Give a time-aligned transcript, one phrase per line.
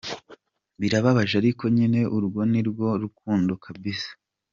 [0.79, 4.11] birababaje ariko nyine urwo nirwo rukundo kabisa.